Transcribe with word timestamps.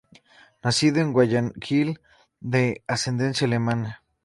Nacido 0.63 0.99
en 0.99 1.13
Guayaquil, 1.13 1.99
de 2.39 2.83
ascendencia 2.87 3.45
alemana. 3.45 4.01